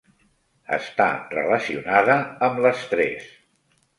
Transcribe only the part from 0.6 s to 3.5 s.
Està relacionada amb l'estrès.